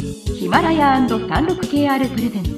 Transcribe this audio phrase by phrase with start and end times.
[0.00, 2.50] ヒマラヤ &36KR プレゼンツ。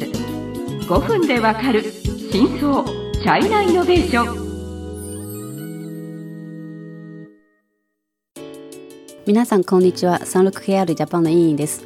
[0.87, 1.83] 5分でわかる
[2.31, 4.51] 真相チャイナイノベーション。
[9.27, 10.19] 皆さんこんにちは。
[10.19, 11.83] 36KR ジャパンの委員です。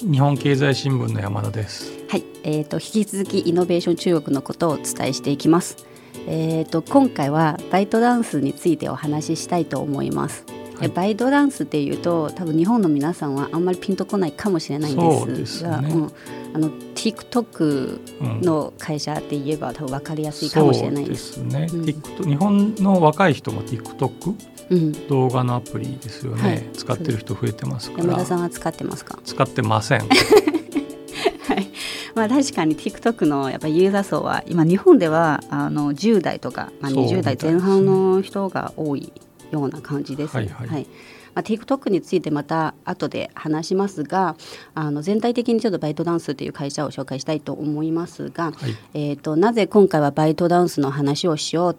[0.00, 1.92] 日本経済新聞の山田です。
[2.08, 5.86] はい、えーと、引き続きイノベーション中国のことをお伝えしていきます。
[6.26, 10.44] えーと、今回はバイトダンスについてお話ししたいと思います
[10.78, 16.12] はい、バイトダンスっていうと多分日本の皆さんはあんまりピンとこないかもしれないんですが、ね、うん、
[16.54, 21.38] あの TikTok の会社って言えば、多分分かりやすいかもしれないです。
[21.38, 24.34] ね、うん、日本の若い人も TikTok、
[24.70, 28.04] うん、動画のアプリですよね、はい、使ってる人増えてますから。
[28.04, 29.18] 山田さんは使ってますか？
[29.24, 30.00] 使ってません。
[31.48, 31.66] はい。
[32.14, 39.12] まあ、確かに TikTok のやっぱユーザー層は今日本ではあの10代とか、まあ、20代前半の人が多い
[39.50, 40.36] ような感じです。
[40.36, 40.68] はい、はい。
[40.68, 40.86] はい。
[41.34, 44.36] まあ、TikTok についてまた後で話しますが
[44.74, 51.76] あの全体的にちょっとバイトダンスという会社を紹介したいと思いますが、はい、えーと、なぜ今回はバイトダンスの話をしよう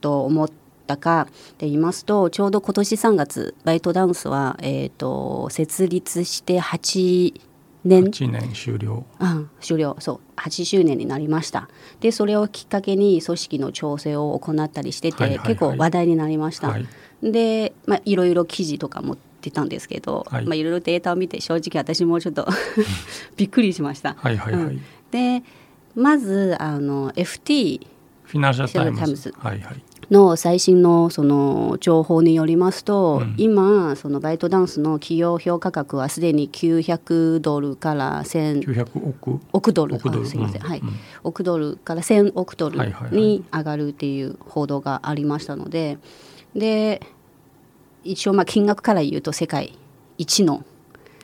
[0.00, 0.50] と思っ
[0.88, 7.47] たかと言いますとちょうど今年3月バイトダンスは、えーと設立して8
[7.88, 8.04] 年。
[8.04, 9.96] 8年終了、うん、終了。
[9.98, 10.20] そう。
[10.36, 11.68] 8周年になりました。
[12.00, 16.86] でそれをきっかけに組織の調整を行ったりしてて、はいはいはい、結構話題になりました、はい、
[17.22, 20.46] で、まあ、いろいろ記事とかも出たんですけど、はい。
[20.46, 22.46] まあ、いろいろデータを見て正直私もちょっと
[23.36, 24.14] びっくりしました。
[24.18, 24.62] はいはいはい。
[24.62, 25.42] うん、で
[25.94, 27.86] まずあの FT
[28.22, 39.40] フィナンシャルタイムズ、はいはい、の最新のその情報によりますと、うん、今そのバイトダンスの企業評価額はすでに900ドルから1000億？
[39.52, 39.96] 億ドル。
[39.96, 40.26] 億ドル。
[40.26, 40.88] すみません、うん、はい、うん、
[41.24, 42.78] 億ドルから1000億ドル
[43.10, 45.98] に上がるっていう報道がありましたので、
[46.54, 47.02] で
[48.04, 49.78] 一応まあ金額から言うと世界
[50.16, 50.64] 一の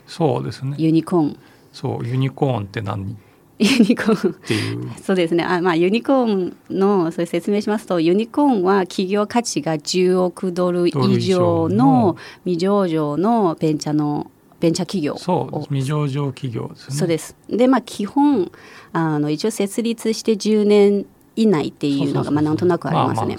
[0.06, 0.74] そうですね。
[0.78, 1.38] ユニコーン。
[1.72, 3.16] そうユニコーンって何？
[3.58, 4.96] ユニコーン。
[5.02, 5.44] そうですね。
[5.44, 10.92] あ、まあ、ユニコーンのそれ説明しますとユニコーンは企業価値が10億ドル以
[11.22, 14.30] 上の未上場のベンチャーの
[14.60, 17.36] ベンチャー企業そう未上場企業です、ね、そうです。
[17.48, 18.50] でまあ基本
[18.92, 23.36] あの一応設立して10年以内っていうのがまあなんとなくありますね。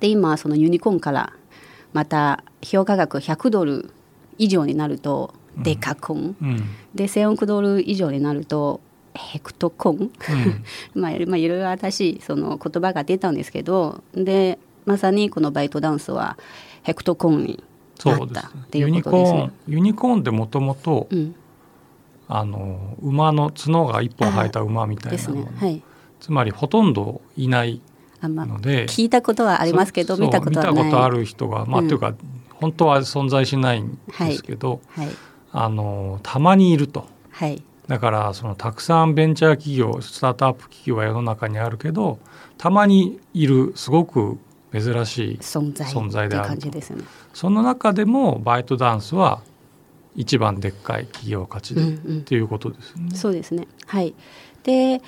[0.00, 1.32] で今そのユニコーンから
[1.92, 3.92] また評価額100ドル
[4.38, 6.48] 以上になるとデカコン、うん。
[6.48, 6.56] うん、
[6.94, 8.80] で1000億ドル以上になると
[9.14, 10.10] ヘクトコン、うん、
[11.00, 16.36] まあ、まあいろいろ私その言葉が出たんですけどでまさにこのバイトダンスは
[16.82, 17.64] ヘクトコンに
[18.04, 19.50] なったっていうことですね。
[19.68, 21.08] ユニコーンってもともと
[22.28, 25.48] あの馬の角が一本生えた馬みたいなの、ね。
[25.56, 25.82] はい、
[26.20, 27.80] つまりほとんどいない
[28.22, 30.72] ので、聞いたことはありますけど見たことはない。
[30.72, 32.14] 見たことある人がまあ、うん、というか
[32.54, 35.06] 本当は存在しないんですけど、はい。
[35.06, 35.16] はい、
[35.52, 37.06] あのたまにいると。
[37.30, 42.20] はいだからそのたくさんベンチャー企業スタートアップ企業は世の中にあるけど
[42.56, 44.38] たまにいるすごく
[44.72, 46.56] 珍しい存在存在である。
[46.56, 46.82] と、ね、
[47.34, 49.42] その中でもバイトダンスは
[50.14, 53.10] 一番でっかい企業価値で、うんうん、っていうことですね。
[53.12, 53.66] そうですね。
[53.86, 54.14] はい。
[54.62, 55.02] で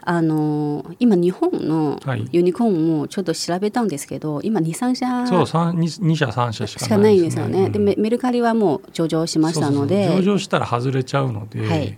[0.00, 2.00] あの今日本の
[2.32, 7.70] ユニコーンもちょっと調べたんですけど、はい、今23社そう 2, 2社3社しかないんですよね。
[7.72, 10.08] うん、メルカリはもう上場しましたので。
[10.16, 11.96] 上場したら外れちゃうので、はい、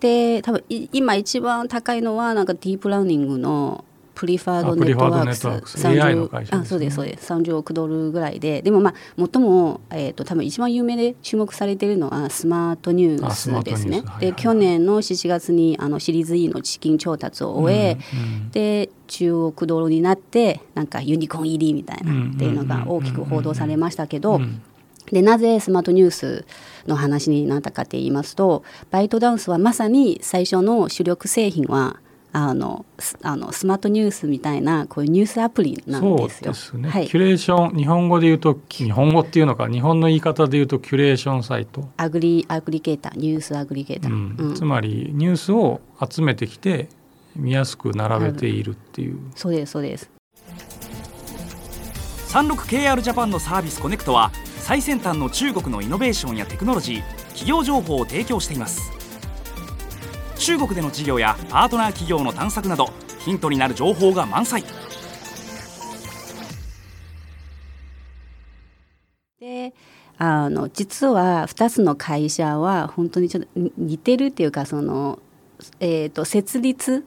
[0.00, 3.84] で多分今一番高いのはなんかディープラーニングの
[4.16, 5.78] プリファードネットワークス。
[5.86, 14.02] 30あそうですそうです30億ドルぐらいででもまあ最も、えーと、多分一番有名で注目されているのはスマートニュースですね。
[14.18, 24.40] で、去年の7月にあのシリーズ E の資金調達を終え、うんうん、で10億ドルになってなんかユニコーン入りみたいなっていうのが大きく報道されましたけど。
[25.12, 26.44] でなぜスマートニュース
[26.86, 32.00] の話になったかと言いますとバイトダンスはまさに最初の主力製品は
[32.32, 32.84] あの
[33.22, 36.52] あのスマートニュースみたいなこういうニュースアプリなんですよ。
[36.52, 41.88] そうですね、はい、キュレーション日本語で言うと日本語っていうのか日本の言い方で言うとキュレーションサイト。
[41.96, 44.36] アグリ aggregator news aggregator、うん。
[44.38, 46.88] うん、つまりニュースを集めてきて
[47.34, 49.18] 見やすく並べているっていう。
[49.34, 50.10] そうですそうです。
[52.28, 54.30] 36KR ジャパンのサービスコネクトは
[54.66, 58.90] 最先端の中国のイノベーションやテクノロジー企業情報を提供しています。
[60.40, 62.88] 中国での事業やパートナー企業の探索など
[63.20, 64.64] ヒントになる情報が満載。
[69.38, 69.72] で
[70.18, 73.48] あの実は2つの会社は本当にちょっと
[73.78, 75.20] 似てるっていうかその、
[75.78, 77.06] えーと設立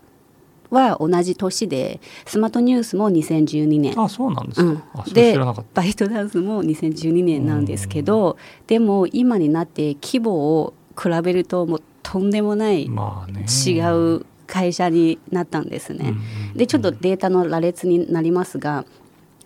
[0.70, 4.00] は同じ年でスマートニュースも2012年。
[4.00, 5.38] あそうなんですか、うん、で
[5.74, 8.38] バイトダンスも2012年なんですけど
[8.68, 13.80] でも今になって規模を比べるともうとんでもない違
[14.18, 16.14] う会社になったんですね。
[16.56, 18.86] でちょっとデータの羅列になりますが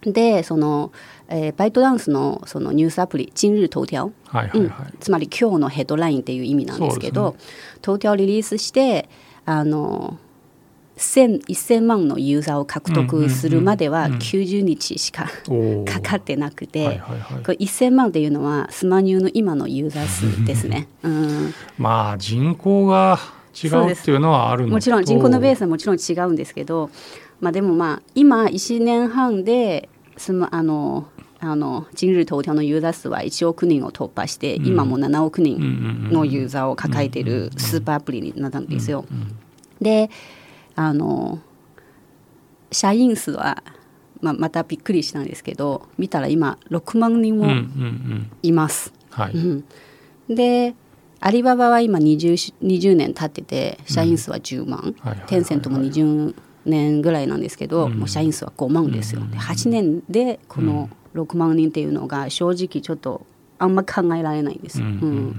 [0.02, 0.92] でその、
[1.28, 4.60] えー、バイトダンスのそのニュースアプリ「今日頭条」はいはいはい。
[4.60, 7.38] うん、つまり今日のヘッドラインっていう意味なんですけど、ね、
[7.82, 9.10] 頭条をリリースして
[9.46, 10.18] あの
[10.98, 15.30] 1000万のユーザーを獲得するまでは90日しか
[15.86, 17.02] かかってなくて、
[17.44, 20.88] これ1000万っていうのはスマニューの今のユーザー数ですね。
[21.02, 23.20] うん、まあ人口が
[23.64, 26.90] 違うっていうのはあるもちろん人口のベースはもちろん違うんですけど、
[27.40, 31.08] まあ、でもまあ今1年半でスマあの
[31.40, 39.06] あの今日頭条のユーザー数は1億人を突破して、今も7億人のユーザーを抱えているスーパーアプリになったんですよ。
[39.82, 40.10] で
[40.76, 41.40] あの
[42.72, 43.64] 社員数は、
[44.22, 47.48] まあ、またびっくりしたんですけど見たら今6万人も
[48.42, 48.94] います。
[50.28, 50.76] で
[51.20, 54.94] アリババは今 20, 20年経ってて社員数は10万、
[55.28, 56.36] テンセントも20
[56.66, 59.22] 年ぐらいなんですけど、うん、もう社員数は5万ですよ。
[59.22, 63.26] で8年でこの6万人っていうのが正直ちょっと
[63.58, 64.82] あんま考えられないんです。
[64.82, 65.36] うん、うん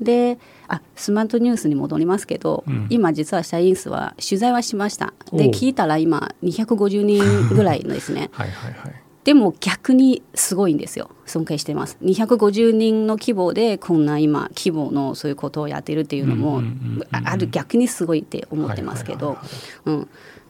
[0.00, 0.38] で
[0.68, 5.14] あスマートニュースに戻りますけど、うん、今実は社員数は取材はしました。
[5.32, 8.30] で聞いたら今250人ぐらいのですね。
[8.34, 8.94] はいはい、はい、
[9.24, 11.10] でも逆にすごいんですよ。
[11.24, 11.96] 尊敬してます。
[12.02, 16.62] 250人の規模でこんな今規模のそういうことをやってるっていうのも、
[17.10, 19.38] ある逆にすごいって思ってますけど。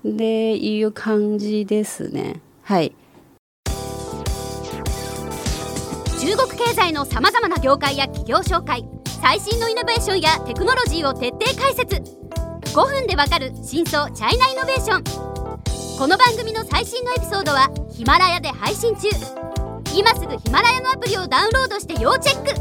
[0.04, 2.40] でいう感じですね。
[2.62, 2.92] はい。
[6.20, 8.84] 中国経済のさまざまな業界や企業紹介
[9.20, 11.96] 最新のイノベーションやテクノロジーを徹底解説。
[11.96, 15.04] 5分でわかる真相チャイナイノベーション。
[15.98, 19.08] この番組の最新のエピソードはヒマラヤで配信中。
[19.94, 22.54] 今すぐヒマラヤのアプリをダウンロードして要チェック。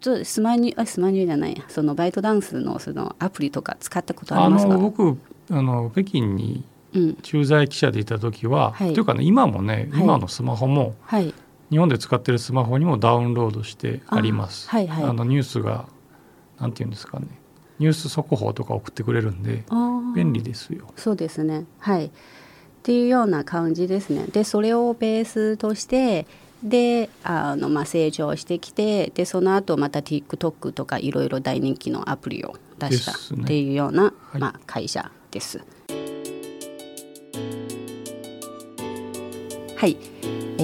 [0.00, 4.76] ちょスマニュあスマニュじゃないそのバイトダンスのそのアプリとか使ったことありますか？
[4.76, 5.16] 僕
[5.50, 6.64] あの北京に
[7.22, 11.32] 駐在記者でいた時は、うんはい、というかね今もね、はい、今のスマホも、はい、
[11.74, 14.68] 日本で使ってるスマホにもダウンロードしてあります。
[14.70, 15.86] あはいはい、あのニュースが
[16.60, 17.26] なんていうんですかね
[17.80, 19.64] ニュース速報とか送ってくれるんで
[20.14, 20.86] 便利ですよ。
[20.94, 22.10] そうですねはいっ
[22.84, 24.26] ていうような感じですね。
[24.26, 26.28] でそれをベースとして
[26.62, 33.10] であの、まあ、成長してきてでその後また TikTok とかいろいろ大人気のアプリを出した
[33.42, 35.60] っていうような、ねはい、まあ、会社です。
[39.76, 39.96] はい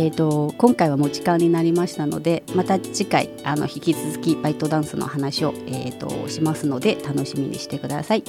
[0.01, 8.25] えーと、今回はもう時間になりましたのでまた次回あの引き続きバイトダンスの話を、えーとしますので楽しみにしてください。